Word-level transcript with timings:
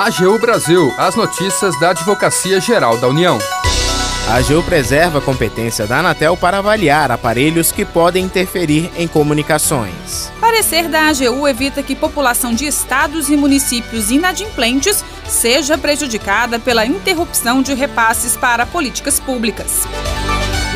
AGU 0.00 0.38
Brasil, 0.38 0.94
as 0.96 1.14
notícias 1.14 1.78
da 1.78 1.90
Advocacia 1.90 2.58
Geral 2.58 2.96
da 2.96 3.06
União. 3.06 3.36
A 4.30 4.36
AGU 4.36 4.62
preserva 4.62 5.18
a 5.18 5.20
competência 5.20 5.86
da 5.86 5.98
Anatel 5.98 6.38
para 6.38 6.56
avaliar 6.56 7.10
aparelhos 7.10 7.70
que 7.70 7.84
podem 7.84 8.24
interferir 8.24 8.90
em 8.96 9.06
comunicações. 9.06 10.32
Parecer 10.40 10.88
da 10.88 11.08
AGU 11.08 11.46
evita 11.46 11.82
que 11.82 11.94
população 11.94 12.54
de 12.54 12.64
estados 12.64 13.28
e 13.28 13.36
municípios 13.36 14.10
inadimplentes 14.10 15.04
seja 15.28 15.76
prejudicada 15.76 16.58
pela 16.58 16.86
interrupção 16.86 17.60
de 17.60 17.74
repasses 17.74 18.38
para 18.38 18.64
políticas 18.64 19.20
públicas. 19.20 19.86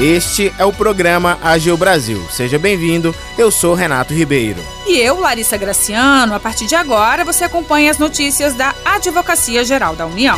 Este 0.00 0.52
é 0.58 0.64
o 0.64 0.72
programa 0.72 1.38
AGU 1.40 1.76
Brasil. 1.76 2.20
Seja 2.28 2.58
bem-vindo, 2.58 3.14
eu 3.38 3.48
sou 3.48 3.74
Renato 3.74 4.12
Ribeiro. 4.12 4.60
E 4.88 4.98
eu, 4.98 5.20
Larissa 5.20 5.56
Graciano. 5.56 6.34
A 6.34 6.40
partir 6.40 6.66
de 6.66 6.74
agora, 6.74 7.24
você 7.24 7.44
acompanha 7.44 7.92
as 7.92 7.98
notícias 7.98 8.54
da 8.54 8.74
Advocacia 8.84 9.64
Geral 9.64 9.94
da 9.94 10.04
União. 10.04 10.36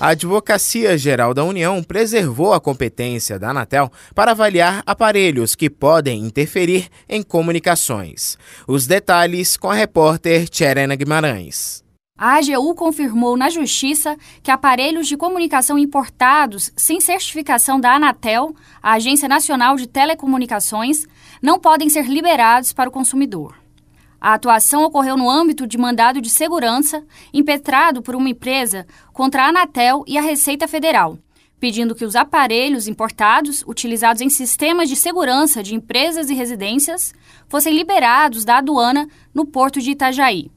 A 0.00 0.08
Advocacia 0.08 0.98
Geral 0.98 1.32
da 1.32 1.44
União 1.44 1.80
preservou 1.80 2.52
a 2.52 2.60
competência 2.60 3.38
da 3.38 3.50
Anatel 3.50 3.92
para 4.12 4.32
avaliar 4.32 4.82
aparelhos 4.84 5.54
que 5.54 5.70
podem 5.70 6.24
interferir 6.24 6.88
em 7.08 7.22
comunicações. 7.22 8.36
Os 8.66 8.88
detalhes 8.88 9.56
com 9.56 9.70
a 9.70 9.74
repórter 9.74 10.48
Tcherena 10.48 10.96
Guimarães. 10.96 11.88
A 12.22 12.34
AGU 12.36 12.74
confirmou 12.74 13.34
na 13.34 13.48
Justiça 13.48 14.14
que 14.42 14.50
aparelhos 14.50 15.08
de 15.08 15.16
comunicação 15.16 15.78
importados 15.78 16.70
sem 16.76 17.00
certificação 17.00 17.80
da 17.80 17.94
Anatel, 17.94 18.54
a 18.82 18.92
Agência 18.92 19.26
Nacional 19.26 19.74
de 19.76 19.86
Telecomunicações, 19.86 21.06
não 21.40 21.58
podem 21.58 21.88
ser 21.88 22.04
liberados 22.04 22.74
para 22.74 22.90
o 22.90 22.92
consumidor. 22.92 23.56
A 24.20 24.34
atuação 24.34 24.84
ocorreu 24.84 25.16
no 25.16 25.30
âmbito 25.30 25.66
de 25.66 25.78
mandado 25.78 26.20
de 26.20 26.28
segurança 26.28 27.02
impetrado 27.32 28.02
por 28.02 28.14
uma 28.14 28.28
empresa 28.28 28.86
contra 29.14 29.44
a 29.44 29.48
Anatel 29.48 30.04
e 30.06 30.18
a 30.18 30.20
Receita 30.20 30.68
Federal, 30.68 31.18
pedindo 31.58 31.94
que 31.94 32.04
os 32.04 32.14
aparelhos 32.14 32.86
importados 32.86 33.64
utilizados 33.66 34.20
em 34.20 34.28
sistemas 34.28 34.90
de 34.90 34.94
segurança 34.94 35.62
de 35.62 35.74
empresas 35.74 36.28
e 36.28 36.34
residências 36.34 37.14
fossem 37.48 37.74
liberados 37.74 38.44
da 38.44 38.58
aduana 38.58 39.08
no 39.32 39.46
porto 39.46 39.80
de 39.80 39.92
Itajaí. 39.92 40.50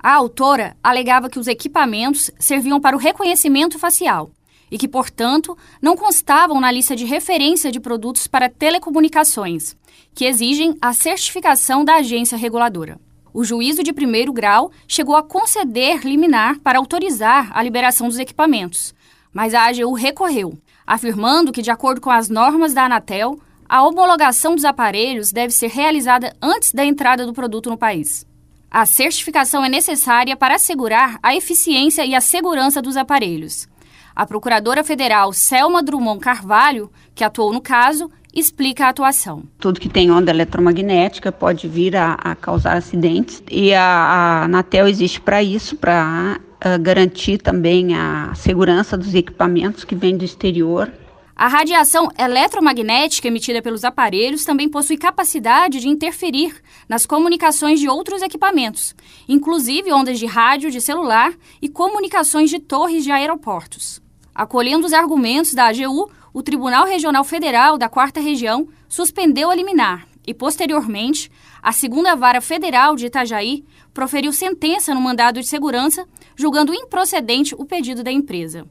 A 0.00 0.12
autora 0.12 0.76
alegava 0.82 1.28
que 1.28 1.40
os 1.40 1.48
equipamentos 1.48 2.30
serviam 2.38 2.80
para 2.80 2.96
o 2.96 3.00
reconhecimento 3.00 3.78
facial 3.78 4.30
e 4.70 4.78
que, 4.78 4.86
portanto, 4.86 5.56
não 5.82 5.96
constavam 5.96 6.60
na 6.60 6.70
lista 6.70 6.94
de 6.94 7.04
referência 7.04 7.72
de 7.72 7.80
produtos 7.80 8.26
para 8.26 8.48
telecomunicações, 8.48 9.74
que 10.14 10.24
exigem 10.24 10.76
a 10.80 10.92
certificação 10.92 11.84
da 11.84 11.96
agência 11.96 12.38
reguladora. 12.38 13.00
O 13.34 13.44
juízo 13.44 13.82
de 13.82 13.92
primeiro 13.92 14.32
grau 14.32 14.70
chegou 14.86 15.16
a 15.16 15.22
conceder 15.22 16.04
liminar 16.04 16.60
para 16.60 16.78
autorizar 16.78 17.50
a 17.52 17.62
liberação 17.62 18.08
dos 18.08 18.18
equipamentos, 18.18 18.94
mas 19.32 19.54
a 19.54 19.66
AGU 19.66 19.92
recorreu, 19.94 20.56
afirmando 20.86 21.52
que, 21.52 21.62
de 21.62 21.70
acordo 21.70 22.00
com 22.00 22.10
as 22.10 22.28
normas 22.28 22.72
da 22.72 22.84
Anatel, 22.84 23.38
a 23.68 23.82
homologação 23.82 24.54
dos 24.54 24.64
aparelhos 24.64 25.32
deve 25.32 25.52
ser 25.52 25.68
realizada 25.68 26.34
antes 26.40 26.72
da 26.72 26.84
entrada 26.84 27.26
do 27.26 27.32
produto 27.32 27.68
no 27.68 27.76
país. 27.76 28.27
A 28.70 28.84
certificação 28.84 29.64
é 29.64 29.68
necessária 29.68 30.36
para 30.36 30.56
assegurar 30.56 31.18
a 31.22 31.34
eficiência 31.34 32.04
e 32.04 32.14
a 32.14 32.20
segurança 32.20 32.82
dos 32.82 32.98
aparelhos. 32.98 33.66
A 34.14 34.26
procuradora 34.26 34.84
federal 34.84 35.32
Selma 35.32 35.82
Drummond 35.82 36.20
Carvalho, 36.20 36.90
que 37.14 37.24
atuou 37.24 37.50
no 37.50 37.62
caso, 37.62 38.10
explica 38.34 38.84
a 38.84 38.88
atuação. 38.90 39.44
Tudo 39.58 39.80
que 39.80 39.88
tem 39.88 40.10
onda 40.10 40.30
eletromagnética 40.30 41.32
pode 41.32 41.66
vir 41.66 41.96
a, 41.96 42.12
a 42.12 42.34
causar 42.34 42.76
acidentes 42.76 43.42
e 43.50 43.72
a, 43.72 43.82
a 43.82 44.44
Anatel 44.44 44.86
existe 44.86 45.18
para 45.18 45.42
isso, 45.42 45.74
para 45.74 46.38
uh, 46.38 46.82
garantir 46.82 47.38
também 47.38 47.94
a 47.94 48.34
segurança 48.34 48.98
dos 48.98 49.14
equipamentos 49.14 49.82
que 49.82 49.94
vêm 49.94 50.14
do 50.14 50.26
exterior. 50.26 50.92
A 51.40 51.46
radiação 51.46 52.08
eletromagnética 52.18 53.28
emitida 53.28 53.62
pelos 53.62 53.84
aparelhos 53.84 54.44
também 54.44 54.68
possui 54.68 54.96
capacidade 54.96 55.78
de 55.78 55.88
interferir 55.88 56.60
nas 56.88 57.06
comunicações 57.06 57.78
de 57.78 57.88
outros 57.88 58.22
equipamentos, 58.22 58.92
inclusive 59.28 59.92
ondas 59.92 60.18
de 60.18 60.26
rádio 60.26 60.68
de 60.68 60.80
celular 60.80 61.32
e 61.62 61.68
comunicações 61.68 62.50
de 62.50 62.58
torres 62.58 63.04
de 63.04 63.12
aeroportos. 63.12 64.02
Acolhendo 64.34 64.84
os 64.84 64.92
argumentos 64.92 65.54
da 65.54 65.66
AGU, 65.66 66.10
o 66.34 66.42
Tribunal 66.42 66.86
Regional 66.86 67.22
Federal 67.22 67.78
da 67.78 67.88
Quarta 67.88 68.18
Região 68.18 68.66
suspendeu 68.88 69.48
a 69.48 69.54
liminar 69.54 70.08
e, 70.26 70.34
posteriormente, 70.34 71.30
a 71.62 71.70
Segunda 71.70 72.16
Vara 72.16 72.40
Federal 72.40 72.96
de 72.96 73.06
Itajaí 73.06 73.64
proferiu 73.94 74.32
sentença 74.32 74.92
no 74.92 75.00
mandado 75.00 75.38
de 75.40 75.46
segurança, 75.46 76.04
julgando 76.34 76.74
improcedente 76.74 77.54
o 77.56 77.64
pedido 77.64 78.02
da 78.02 78.10
empresa. 78.10 78.66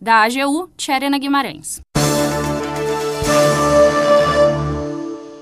Da 0.00 0.22
AGU, 0.22 0.70
Tcherena 0.76 1.18
Guimarães. 1.18 1.80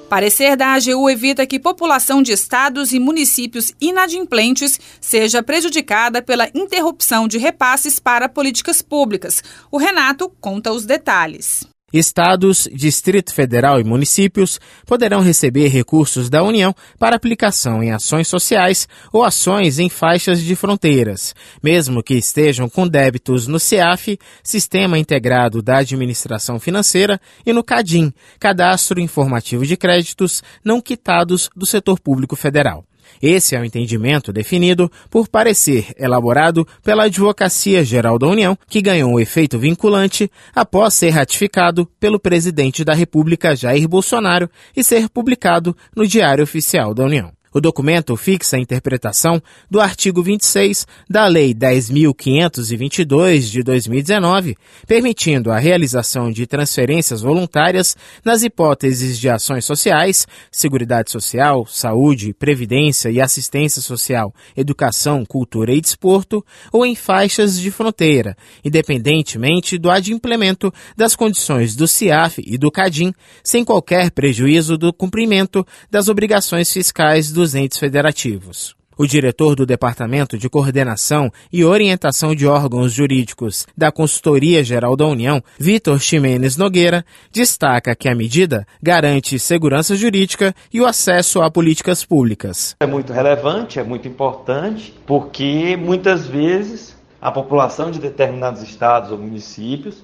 Parecer 0.09 0.57
da 0.57 0.75
AGU 0.75 1.11
evita 1.11 1.45
que 1.45 1.59
população 1.59 2.23
de 2.23 2.31
estados 2.31 2.93
e 2.93 3.01
municípios 3.01 3.73
inadimplentes 3.81 4.79
seja 5.01 5.43
prejudicada 5.43 6.23
pela 6.23 6.49
interrupção 6.55 7.27
de 7.27 7.39
repasses 7.39 7.99
para 7.99 8.29
políticas 8.29 8.81
públicas. 8.81 9.43
O 9.69 9.79
Renato 9.79 10.31
conta 10.41 10.71
os 10.71 10.87
detalhes. 10.87 11.67
Estados, 11.99 12.69
Distrito 12.73 13.33
Federal 13.33 13.81
e 13.81 13.85
municípios 13.85 14.61
poderão 14.87 15.21
receber 15.21 15.69
recursos 15.69 16.29
da 16.31 16.43
União 16.43 16.75
para 16.99 17.17
aplicação 17.17 17.83
em 17.83 17.93
ações 17.93 18.29
sociais 18.29 18.89
ou 19.13 19.25
ações 19.25 19.79
em 19.79 19.89
faixas 19.89 20.41
de 20.41 20.55
fronteiras, 20.57 21.35
mesmo 21.63 22.03
que 22.03 22.15
estejam 22.15 22.69
com 22.69 22.87
débitos 22.87 23.47
no 23.47 23.59
CEAF, 23.59 24.19
Sistema 24.43 24.99
Integrado 24.99 25.63
da 25.63 25.79
Administração 25.79 26.59
Financeira, 26.59 27.21
e 27.45 27.53
no 27.53 27.65
CADIM, 27.65 28.13
Cadastro 28.39 29.01
Informativo 29.01 29.65
de 29.67 29.77
Créditos 29.77 30.43
não 30.65 30.81
quitados 30.81 31.51
do 31.55 31.67
setor 31.67 32.01
público 32.01 32.37
federal. 32.37 32.85
Esse 33.21 33.55
é 33.55 33.61
o 33.61 33.65
entendimento 33.65 34.33
definido 34.33 34.91
por 35.11 35.29
parecer 35.29 35.95
elaborado 35.99 36.67
pela 36.83 37.05
Advocacia 37.05 37.85
Geral 37.85 38.19
da 38.19 38.27
União, 38.27 38.57
que 38.69 38.83
ganhou 38.83 39.13
um 39.13 39.21
efeito 39.21 39.59
vinculante 39.59 40.31
após 40.55 40.95
ser 40.95 41.11
ratificado 41.11 41.87
pelo 41.99 42.19
presidente 42.19 42.85
da 42.85 42.95
República 42.95 43.55
Jair 43.55 43.89
Bolsonaro 43.89 44.51
e 44.77 44.83
ser 44.83 45.09
publicado 45.09 45.77
no 45.95 46.07
Diário 46.07 46.45
Oficial 46.45 46.95
da 46.95 47.05
União. 47.05 47.36
O 47.57 47.61
documento 47.61 48.15
fixa 48.19 48.59
a 48.59 48.61
interpretação 48.61 49.43
do 49.71 49.81
artigo 49.81 50.23
26 50.23 50.87
da 51.09 51.27
Lei 51.27 51.55
10.522 51.55 53.51
de 53.51 53.63
2019, 53.63 54.55
permitindo 54.87 55.51
a 55.51 55.59
realização 55.59 56.31
de 56.31 56.47
transferências 56.47 57.23
voluntárias 57.23 57.97
nas 58.23 58.43
hipóteses 58.43 59.19
de 59.19 59.31
ações 59.31 59.65
sociais, 59.65 60.27
seguridade 60.53 61.11
social, 61.11 61.65
saúde, 61.65 62.35
previdência 62.35 63.09
e 63.09 63.23
assistência 63.23 63.81
social, 63.81 64.35
educação, 64.55 65.25
cultura 65.25 65.73
e 65.73 65.81
desporto, 65.81 66.45
ou 66.71 66.85
em 66.85 66.95
faixas 66.95 67.59
de 67.59 67.71
fronteira, 67.71 68.37
independentemente 68.63 69.79
do 69.79 69.91
adimplemento 69.91 70.71
das 70.95 71.17
condições 71.17 71.75
do 71.75 71.89
CIAF 71.89 72.43
e 72.47 72.59
do 72.59 72.71
CADIM, 72.71 73.15
sem 73.43 73.65
qualquer 73.65 74.11
prejuízo 74.11 74.77
do 74.77 74.93
cumprimento 74.93 75.67
das 75.91 76.11
obrigações 76.11 76.71
fiscais 76.71 77.33
dos 77.33 77.46
entes 77.55 77.79
federativos. 77.79 78.75
O 78.99 79.07
diretor 79.07 79.55
do 79.55 79.67
Departamento 79.67 80.39
de 80.39 80.49
Coordenação 80.49 81.31
e 81.53 81.63
Orientação 81.63 82.35
de 82.35 82.47
Órgãos 82.47 82.95
Jurídicos 82.95 83.67
da 83.77 83.93
Consultoria 83.93 84.65
Geral 84.65 84.97
da 84.97 85.05
União, 85.05 85.43
Vitor 85.59 86.01
Ximenes 86.01 86.57
Nogueira, 86.57 87.05
destaca 87.31 87.95
que 87.95 88.09
a 88.09 88.15
medida 88.15 88.67
garante 88.83 89.39
segurança 89.39 89.95
jurídica 89.95 90.55
e 90.73 90.81
o 90.81 90.87
acesso 90.87 91.43
a 91.43 91.51
políticas 91.51 92.07
públicas. 92.07 92.75
É 92.81 92.87
muito 92.87 93.13
relevante, 93.13 93.79
é 93.79 93.85
muito 93.85 94.09
importante, 94.09 94.95
porque 95.07 95.77
muitas 95.77 96.27
vezes 96.27 96.97
a 97.21 97.31
população 97.31 97.91
de 97.91 97.99
determinados 97.99 98.63
estados 98.63 99.11
ou 99.11 99.19
municípios 99.19 100.03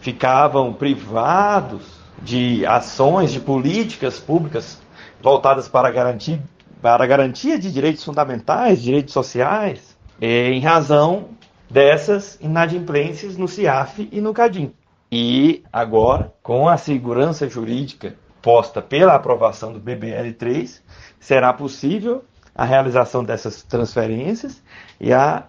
ficavam 0.00 0.70
privados 0.70 1.82
de 2.22 2.66
ações, 2.66 3.32
de 3.32 3.40
políticas 3.40 4.18
públicas 4.18 4.78
voltadas 5.22 5.66
para 5.66 5.90
garantir 5.90 6.40
para 6.84 7.06
garantia 7.06 7.58
de 7.58 7.72
direitos 7.72 8.04
fundamentais, 8.04 8.82
direitos 8.82 9.14
sociais, 9.14 9.96
é, 10.20 10.50
em 10.50 10.60
razão 10.60 11.30
dessas 11.70 12.38
inadimplências 12.42 13.38
no 13.38 13.48
CIAF 13.48 14.06
e 14.12 14.20
no 14.20 14.34
CADIM. 14.34 14.70
E 15.10 15.64
agora, 15.72 16.30
com 16.42 16.68
a 16.68 16.76
segurança 16.76 17.48
jurídica 17.48 18.16
posta 18.42 18.82
pela 18.82 19.14
aprovação 19.14 19.72
do 19.72 19.80
BBL3, 19.80 20.82
será 21.18 21.54
possível 21.54 22.22
a 22.54 22.66
realização 22.66 23.24
dessas 23.24 23.62
transferências 23.62 24.62
e 25.00 25.10
a 25.10 25.44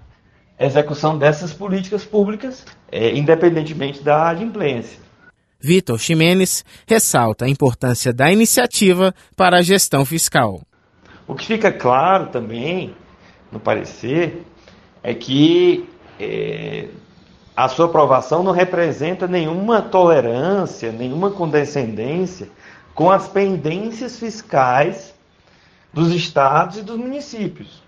execução 0.57 1.17
dessas 1.17 1.51
políticas 1.51 2.05
públicas, 2.05 2.65
é, 2.89 3.13
independentemente 3.13 4.01
da 4.01 4.29
adimplência. 4.29 4.99
Vitor 5.59 5.99
Ximenes 5.99 6.63
ressalta 6.88 7.43
a 7.43 7.49
importância 7.49 8.13
da 8.13 8.31
iniciativa 8.31 9.13
para 9.35 9.57
a 9.57 9.61
gestão 9.61 10.05
fiscal. 10.05 10.61
O 11.27 11.33
que 11.33 11.45
fica 11.45 11.72
claro 11.72 12.27
também 12.27 12.95
no 13.51 13.60
parecer 13.60 14.45
é 15.01 15.13
que 15.13 15.89
é, 16.19 16.88
a 17.56 17.68
sua 17.68 17.86
aprovação 17.86 18.44
não 18.44 18.51
representa 18.51 19.27
nenhuma 19.27 19.81
tolerância, 19.81 20.92
nenhuma 20.92 21.31
condescendência 21.31 22.50
com 22.94 23.10
as 23.10 23.27
pendências 23.27 24.19
fiscais 24.19 25.13
dos 25.92 26.13
estados 26.13 26.77
e 26.77 26.81
dos 26.81 26.98
municípios. 26.98 27.81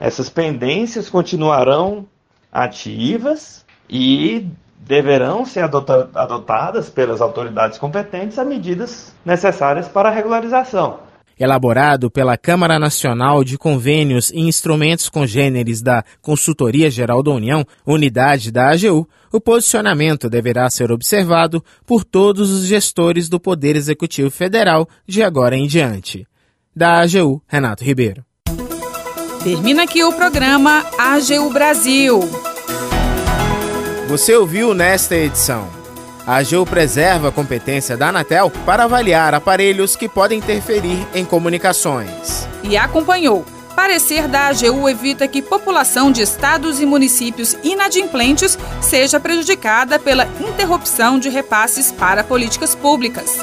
Essas 0.00 0.28
pendências 0.28 1.08
continuarão 1.08 2.06
ativas 2.50 3.64
e 3.88 4.48
deverão 4.78 5.44
ser 5.44 5.62
adotadas 5.62 6.88
pelas 6.90 7.20
autoridades 7.20 7.78
competentes 7.78 8.38
as 8.38 8.46
medidas 8.46 9.14
necessárias 9.24 9.88
para 9.88 10.08
a 10.08 10.12
regularização. 10.12 11.05
Elaborado 11.38 12.10
pela 12.10 12.36
Câmara 12.36 12.78
Nacional 12.78 13.44
de 13.44 13.58
Convênios 13.58 14.30
e 14.30 14.40
Instrumentos 14.40 15.10
Congêneres 15.10 15.82
da 15.82 16.02
Consultoria 16.22 16.90
Geral 16.90 17.22
da 17.22 17.30
União, 17.30 17.64
unidade 17.86 18.50
da 18.50 18.70
AGU, 18.70 19.06
o 19.30 19.40
posicionamento 19.40 20.30
deverá 20.30 20.70
ser 20.70 20.90
observado 20.90 21.62
por 21.84 22.04
todos 22.04 22.50
os 22.50 22.66
gestores 22.66 23.28
do 23.28 23.38
Poder 23.38 23.76
Executivo 23.76 24.30
Federal 24.30 24.88
de 25.06 25.22
agora 25.22 25.56
em 25.56 25.66
diante. 25.66 26.26
Da 26.74 27.00
AGU, 27.00 27.42
Renato 27.46 27.84
Ribeiro. 27.84 28.24
Termina 29.44 29.84
aqui 29.84 30.02
o 30.02 30.12
programa 30.12 30.84
AGU 30.98 31.50
Brasil. 31.52 32.20
Você 34.08 34.34
ouviu 34.34 34.72
nesta 34.72 35.14
edição. 35.14 35.85
A 36.26 36.38
AGU 36.38 36.66
preserva 36.66 37.28
a 37.28 37.32
competência 37.32 37.96
da 37.96 38.08
Anatel 38.08 38.50
para 38.64 38.82
avaliar 38.82 39.32
aparelhos 39.32 39.94
que 39.94 40.08
podem 40.08 40.38
interferir 40.38 41.06
em 41.14 41.24
comunicações. 41.24 42.48
E 42.64 42.76
acompanhou. 42.76 43.46
Parecer 43.76 44.26
da 44.26 44.48
AGU 44.48 44.88
evita 44.88 45.28
que 45.28 45.40
população 45.40 46.10
de 46.10 46.22
estados 46.22 46.80
e 46.80 46.86
municípios 46.86 47.56
inadimplentes 47.62 48.58
seja 48.80 49.20
prejudicada 49.20 50.00
pela 50.00 50.26
interrupção 50.40 51.16
de 51.16 51.28
repasses 51.28 51.92
para 51.92 52.24
políticas 52.24 52.74
públicas. 52.74 53.38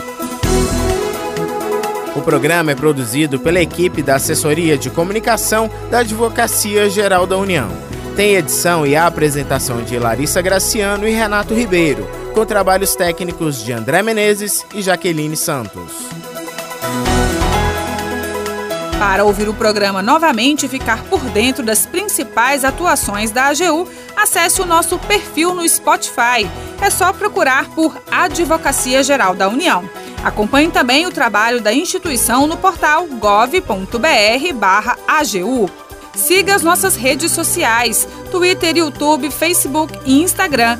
O 2.15 2.21
programa 2.21 2.71
é 2.71 2.75
produzido 2.75 3.39
pela 3.39 3.62
equipe 3.62 4.01
da 4.01 4.15
Assessoria 4.15 4.77
de 4.77 4.89
Comunicação 4.89 5.69
da 5.89 6.00
Advocacia 6.00 6.89
Geral 6.89 7.25
da 7.25 7.38
União 7.38 7.69
tem 8.15 8.36
edição 8.36 8.86
e 8.86 8.95
apresentação 8.95 9.81
de 9.83 9.97
Larissa 9.97 10.39
Graciano 10.39 11.07
e 11.07 11.12
Renato 11.12 11.56
Ribeiro, 11.56 12.07
com 12.33 12.45
trabalhos 12.45 12.95
técnicos 12.95 13.63
de 13.63 13.71
André 13.71 14.01
Menezes 14.01 14.65
e 14.74 14.81
Jaqueline 14.81 15.38
Santos. 15.38 15.91
Para 18.97 19.24
ouvir 19.24 19.47
o 19.47 19.53
programa 19.53 20.01
novamente 20.01 20.65
e 20.65 20.69
ficar 20.69 21.03
por 21.03 21.19
dentro 21.19 21.63
das 21.63 21.85
principais 21.85 22.65
atuações 22.65 23.31
da 23.31 23.50
AGU, 23.50 23.88
acesse 24.15 24.62
o 24.62 24.65
nosso 24.65 24.97
perfil 25.00 25.53
no 25.53 25.68
Spotify. 25.68 26.50
É 26.81 26.89
só 26.89 27.13
procurar 27.13 27.69
por 27.69 27.95
Advocacia 28.09 29.03
Geral 29.03 29.36
da 29.36 29.47
União. 29.47 29.88
Acompanhe 30.24 30.71
também 30.71 31.06
o 31.06 31.12
trabalho 31.12 31.62
da 31.62 31.74
instituição 31.74 32.47
no 32.47 32.57
portal 32.57 33.06
gov.br/agu. 33.06 33.59
Siga 36.15 36.56
as 36.56 36.63
nossas 36.63 36.95
redes 36.95 37.31
sociais: 37.31 38.07
Twitter, 38.31 38.77
YouTube, 38.77 39.29
Facebook 39.29 40.00
e 40.06 40.21
Instagram. 40.21 40.79